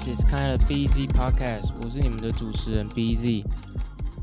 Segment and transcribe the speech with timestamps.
[0.00, 1.74] This is kind of busy podcast。
[1.82, 3.44] 我是你们的主持人 BZ。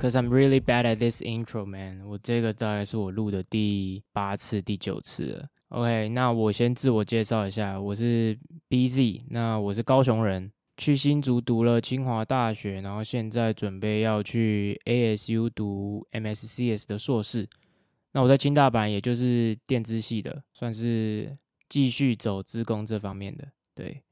[0.00, 2.04] Cause I'm really bad at this intro, man。
[2.04, 5.48] 我这个大概是我录的第八次、第九次了。
[5.68, 8.36] OK，那我先自我介绍一下，我是
[8.68, 9.22] BZ。
[9.28, 17.48] 那我是高雄人，去新竹读了清华大学，然后现在准备要去 ASU 读 MSCS 的硕士。
[18.10, 23.46] 那我在清大版，也就是电资系的，算是继续走资工这方面的。
[23.72, 24.02] 对，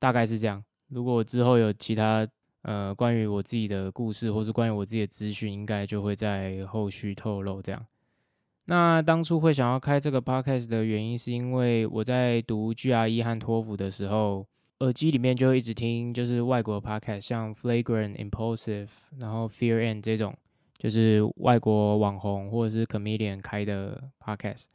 [0.00, 0.64] 大概是这样。
[0.94, 2.26] 如果之后有其他
[2.62, 7.60] 呃关于我自己的故事，或是关于我自己的资讯，应该就会在后续透露。
[7.60, 7.84] 这样，
[8.66, 14.46] 那当初会想要开这个 podcast 的原因，是因为我在读 GRE 和托福的时候，
[14.78, 18.88] 耳机里面就一直听就是外国 podcast，像 Flagrant、Impulsive，
[19.18, 20.32] 然后 Fear and 这种，
[20.78, 24.66] 就是外国网红或者是 comedian 开的 podcast。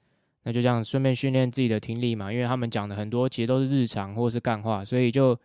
[0.44, 5.40] 那就这样顺便训练自己的听力嘛，因为他们讲的很多其实都是日常或是干话，所以就。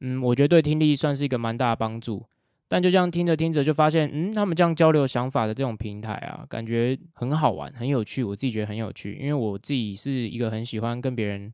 [0.00, 2.24] 嗯，我觉得对听力算是一个蛮大的帮助，
[2.68, 8.22] 但就这样听着听着就发现，嗯，他们这样交流想法的这种平台啊，感觉很好玩，很有趣。
[8.22, 11.52] 我自己觉得很有趣，因为我自己是一个很喜欢跟别人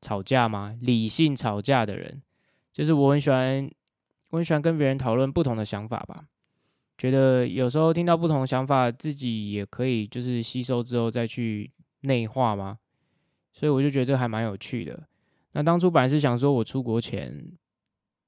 [0.00, 2.20] 吵架嘛，理性吵架的人，
[2.72, 3.70] 就是我很喜欢，
[4.30, 6.24] 我很喜欢跟别人讨论不同的想法吧。
[6.98, 12.78] 觉得有时候听到不同的想法，自己也可以就是吸收之后再去内化嘛，
[13.52, 15.04] 所以我就觉得这还蛮有趣的。
[15.52, 17.52] 那当初本来是想说，我出国前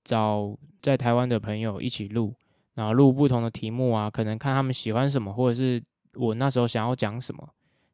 [0.05, 2.35] 找在台湾的朋友一起录，
[2.75, 5.83] 然后录不同的题目啊，可能看他们喜欢什么，或者是
[6.15, 7.49] 我那时候想要讲什么，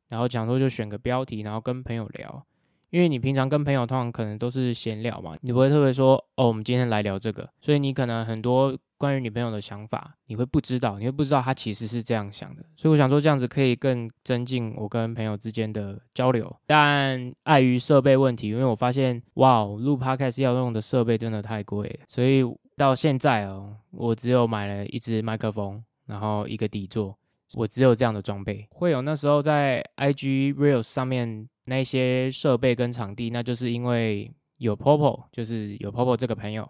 [0.09, 2.47] 然后讲说就选个标题，然后跟朋友聊。
[2.91, 8.76] 因为你平常跟朋友通常可能都是闲聊嘛，你不会特别说哦，我们今天来聊这个，所以你可能很多。
[9.00, 16.53] 关于女朋友的想法，你会不知道，你会不知道她其实是这样想的，所以我想说这样子可以更增进我跟朋友之间的交流。
[16.66, 22.43] 但碍于设备问题，因为我发现哇，录 podcast 要用的设备真的太贵，所以
[22.76, 27.16] 到现在哦，我只有买了一支麦克风，然后一个底座，
[27.55, 28.66] 我只有这样的装备。
[28.72, 36.69] 会有那时候在 IG reels 上面那些设备跟场地，那就是因为有 Popo，就是有 Popo 这个朋友。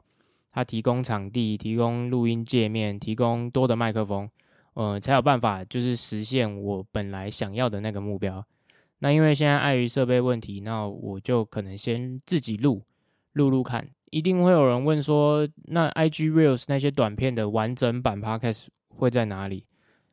[0.50, 4.28] 他提供场地，提供录音界面，提供多的麦克风，
[4.74, 8.44] 呃，才有办法就是实现我本来想要的那个目标。
[8.98, 12.82] 那因为现在碍于设备问题，那我就可能先自己录
[13.34, 13.88] 录录看。
[14.10, 19.64] 一定会有人问说，那 IG Reels 那些短片的完整版 Podcast 会在哪里？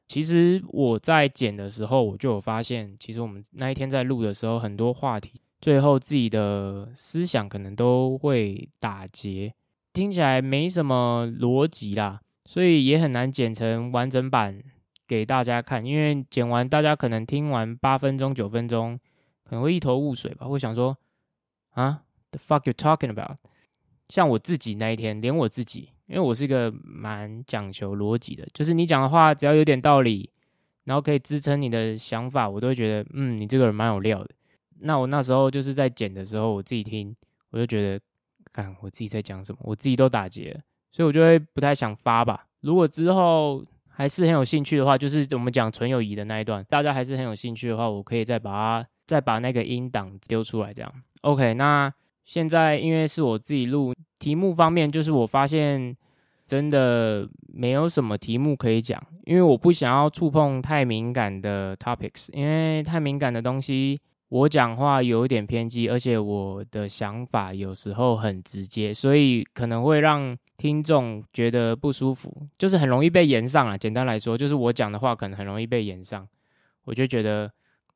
[0.07, 9.53] 其实我在剪的时候，我就有发现，其实我们那一天在录的时候，很多话题最后自己的思想可能都会打结。
[9.93, 14.61] 听起来没什么逻辑啦，所以也很难剪成完整版
[15.07, 15.83] 给大家看。
[15.83, 18.99] 因为剪完，大家可能听完八分钟、九分钟，
[19.43, 20.97] 可能会一头雾水吧，会想说
[21.71, 23.37] ：“啊，the fuck you talking about？”
[24.09, 30.29] 像我自己那一天，连我自己，因为我是一个蛮讲求逻辑的，就是你讲的话只要有点道理，
[30.83, 34.29] 然后可以支撑你的想法，我都会觉得，嗯，你这个人蛮有料的。
[34.79, 37.15] 那我那时候就是在剪的时候，我自己听，
[37.51, 37.99] 我就觉得。
[38.53, 40.57] 看我自己在讲什么，我自己都打结，
[40.89, 42.47] 所以我就会不太想发吧。
[42.61, 50.89] 如果之后还是很有兴趣的话，就是我们讲纯友谊的那一段，大家还是很有兴趣的话，我可以再把它再把那个音档丢出来，这样。
[51.23, 51.93] OK，那
[52.23, 55.95] 现在因为是我自己录，题目方面就是我发现
[56.45, 63.99] 真的没有什么题目可以讲，因为我不想要触碰太敏感的 topics，因为太敏感的东西。
[64.29, 73.77] 我讲话有一点偏激，而且我的想法有时候很直接，所以可能会让听众觉得不舒服，就是很容易被延上啊。
[73.77, 76.27] 简单来说，就是我讲的话可能很容易被延上，
[76.85, 77.49] 我就觉得，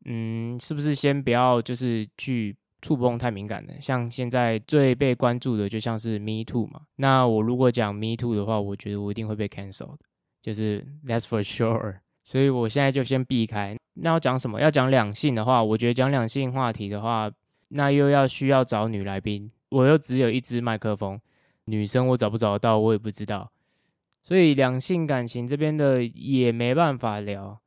[0.06, 3.74] 嗯，是不是先不要就是去触碰太敏感的？
[3.82, 10.00] 像现在最被关注的就像是 Me Too 嘛，那我如果讲 Me Too 的话，我觉得我一定会被 cancel 的，
[10.42, 11.98] 就是 That's for sure。
[12.24, 13.76] 所以我现在就先避开。
[13.96, 14.62] 那要讲什么？
[14.62, 17.32] 要讲两性的话，我觉得讲两性话题的话，
[17.70, 21.20] 那又要需要找女来宾，我又只有一支麦克风，
[21.66, 23.52] 女生我找不找得到，我也不知道。
[24.22, 27.60] 所以两性感情这边的也没办法聊。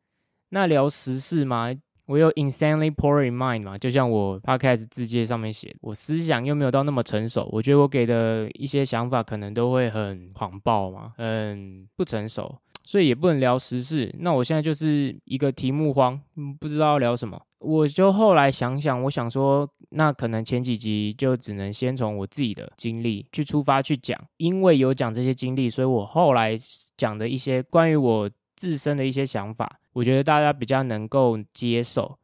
[0.50, 1.74] 那聊时事吗？
[2.06, 3.78] 我有 insanely poor in mind 嘛？
[3.78, 12.58] 就像我 podcast 字介上面写，我思想又没有到那么成熟，我觉得我给的一些想法可能都会很狂暴嘛，很不成熟。
[12.84, 16.20] 所以也不能聊时事，那我现在就是一个题目荒，
[16.58, 17.40] 不知道聊什么。
[17.60, 26.56] 我就后来想想，我想说，那可能前几集就只能先从我自己的经历去出发去讲，因为有讲这些经历，所以我后来
[26.96, 32.18] 讲的一些关于我自身的一些想法，我觉得大家比较能够接受。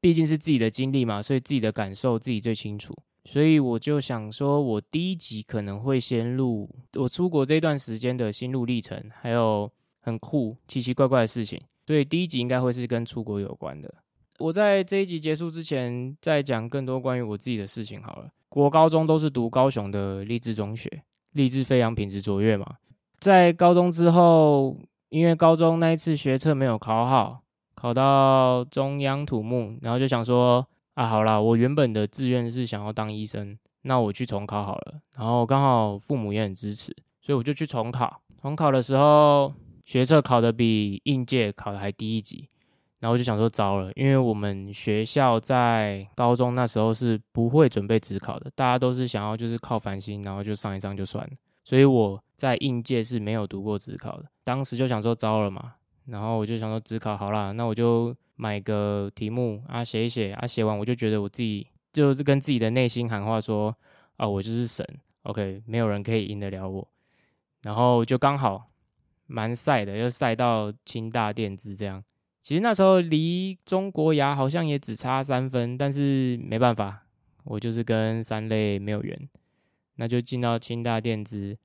[0.00, 2.92] 毕竟是自己的经历嘛，所以自己的感受自己最清楚。
[3.24, 9.70] 所以我就想说，我第一集可能会先录我出国这段时间的心路历程，还有
[10.00, 11.60] 很酷、奇奇怪怪的事情。
[11.86, 13.94] 所以第一集应该会是跟出国有关的。
[14.40, 18.28] 我在这一集结束之前，再讲更多关于我自己的事情好了。
[18.48, 21.04] 国高中都是读高雄的励志中学，
[21.34, 22.66] 励志飞扬，品质卓越嘛。
[23.20, 24.76] 在高中之后，
[25.12, 27.42] 因为高中那一次学测没有考好，
[27.74, 34.94] 考到中央土木，然后就想说啊，好啦，我原本的志愿是想要当医生，那我去重考好了。
[35.14, 38.22] 然后刚好父母也很支持，所以我就去重考。
[38.40, 39.52] 重考的时候，
[39.84, 42.48] 学测考的比应届考的还低一级。
[43.00, 51.30] 然后就想说，糟了，因为我们学校在高中那时候是不会准备职考的，大家都是想要就是靠繁星，然后就上一上就算了。
[51.64, 55.74] 所以我在应届是没有读过职考的，当时就想说糟了嘛，
[56.06, 63.76] 然后我就想说职考好啦，那我就买个题目啊写一写啊，写完我就觉得我自己就是跟自己的内心喊话说
[64.16, 64.86] 啊，我就是神
[65.22, 66.88] ，OK，没有人可以赢得了我，
[67.62, 68.70] 然后就刚好
[69.26, 72.02] 蛮赛的，又赛到清大电子这样。
[72.42, 77.06] 其实那时候离中国牙好像也只差三分，但是没办法，
[77.44, 79.28] 我就是跟三类没有缘，
[79.96, 81.56] 那就进到清大电子。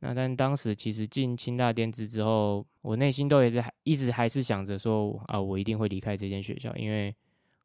[0.00, 7.14] 那但当时其实进清大电子之后，我内心都也是一直还是想着说啊，我一定会离开这间学校，因为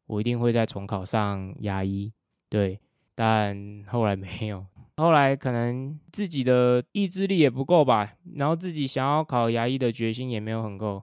[0.06, 2.12] 我一定会再重考上牙医。
[2.50, 2.80] 对，
[3.16, 4.66] 但后来没有，
[4.98, 11.02] 后来可能自己的意志力也不够吧，然后自己想要考牙医的决心也没有很够。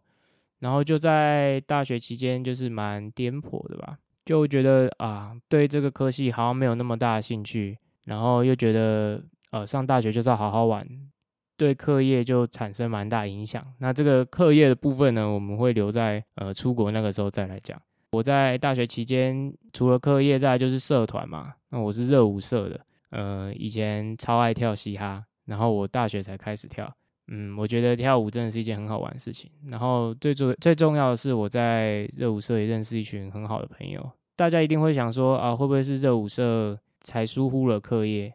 [0.60, 10.86] 然后就在大学期间，就是蛮颠簸的吧，就觉得啊，对这个科系好像没有那么大的兴趣，然后又觉得呃，上大学就是要好好玩，
[11.56, 13.64] 对课业就产生蛮大影响。
[13.78, 17.80] 那这个课业的部分呢，我们会留在呃出国那个时候再来讲。
[18.12, 21.54] 我在大学期间，除了课业，再就是社团嘛。
[21.70, 26.92] 那我是热舞社的，呃，以前超爱跳嘻哈，然后我大学才开始跳。
[27.28, 29.50] 嗯，我觉得跳舞真的是一件很好玩的事情。
[29.70, 34.10] 然后最重最重要的是，我在热舞社也认识一群很好的朋友。
[34.36, 38.34] 大家一定会想说啊，会不会是热舞社才疏忽了课业？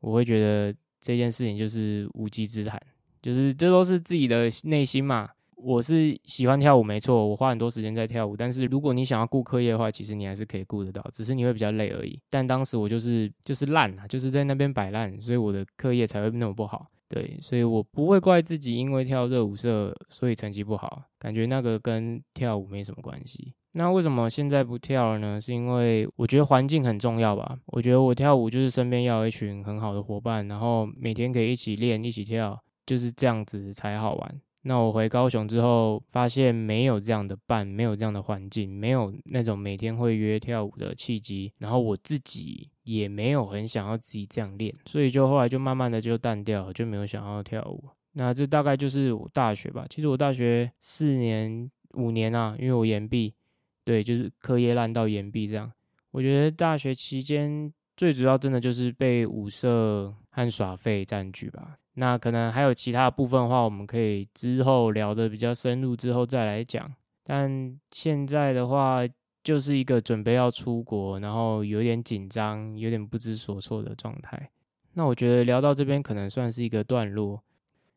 [0.00, 2.80] 我会觉得这件事情就是无稽之谈，
[3.22, 5.30] 就是这都是自己的内心嘛。
[5.54, 8.36] 我是喜欢跳舞没错，我花很多时间在跳舞。
[8.36, 12.20] 但是如果你想要顾课业的话，其实你还是可以顾得到，只是你会比较累而已。
[12.28, 16.90] 但当时我就是就是烂啊，就是在那边摆烂，所以我的课业才会那么不好。
[17.08, 23.54] 对，所以我不会怪自己，因为跳热舞社所以成绩不好，感觉那个跟跳舞没什么关系。
[23.72, 25.40] 那为什么现在不跳了呢？
[25.40, 27.58] 是因为我觉得环境很重要吧。
[27.66, 34.40] 我觉得我跳舞就是身边要有一群很好的伙伴，然后每天可以一起练、一起跳，就是这样子才好玩。
[34.64, 47.82] 那我回高雄之后，发现没有这样的伴，没有这样的环境，没有那种每天会约跳舞的契机，然后我自己也没有很想要自己这样练，所以就后来就慢慢的就淡掉，就没有想要跳舞。
[48.12, 49.84] 那这大概就是我大学吧。
[49.88, 53.34] 其实我大学四年五年啊，因为我延毕，
[53.84, 55.72] 对，就是课业烂到延毕这样。
[56.10, 61.76] 我觉得大学期间最主要真的就是被五社和耍费占据吧。
[61.94, 66.90] 那可能还有其他部分的话，我们可以之后聊的比较深入之后再来讲。
[67.24, 69.00] 但现在的话，
[69.44, 74.50] 就是一个准备要出国，然后有点紧张、有点不知所措的状态。
[74.94, 77.42] 那我觉得聊到这边，可能算是一个段落。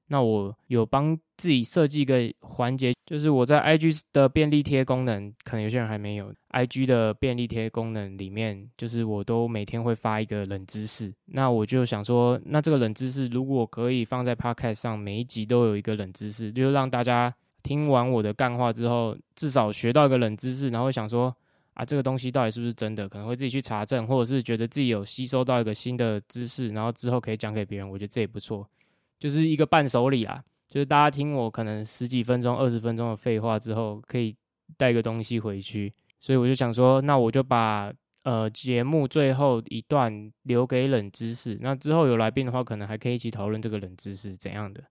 [0.08, 6.34] 那我有帮自己设计一个环节，就是我在 IG 的便利贴功能，可能有些人还没有。
[6.52, 11.14] IG 的便利贴功能里面，就是我都每天会发一个冷知识。
[11.26, 17.34] 那我就想说，那这个冷知识如果可以放在 Podcast 上，每一集都有一个冷知识，就让大家
[17.64, 21.36] 听完我的干话之后，至少学到一个冷知识，然后想说
[21.74, 23.10] 啊，这个东西到底是不是真的？
[23.10, 27.90] 可能会自己去查证，或者是觉得自己有吸收到一个新的知识，然后之后可以讲给别人。
[27.90, 28.66] 我觉得这也不错。
[29.20, 34.36] 就是一个伴手礼啊，就是大家听我可能十几分钟、二十分钟的废话之后，可以
[34.78, 35.94] 带个东西回去。
[36.20, 37.94] 所以我就想说，那我就把
[38.24, 41.58] 呃节目最后一段留给冷知识。
[41.62, 44.84] 那之后有来宾的话，可能还可以一起讨论这个冷知识怎样的。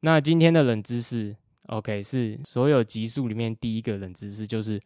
[0.00, 4.80] 那今天的冷知识，OK，是所有集数里面第一个冷知识，就是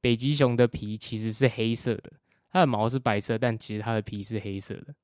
[0.00, 2.12] 北极熊的皮其实是黑色的，
[2.50, 4.94] 它的毛是白色，但其实它的皮是黑色的。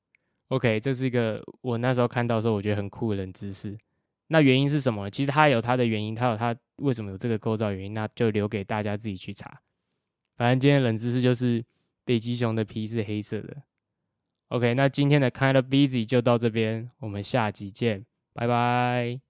[0.49, 3.77] OK，这是一个我那时候看到时候我觉得很酷的冷知识。
[4.27, 5.09] 那原因是什么？
[5.09, 9.61] 其实它有它的原因，它有它为什么有这个构造原因，那就留给大家自己去查。
[10.37, 11.63] 反正今天冷知识就是
[12.05, 13.57] 北极熊的皮是黑色的。
[14.49, 19.28] OK，那今天的 Kind of Busy 就到这边，我们下集见，拜拜。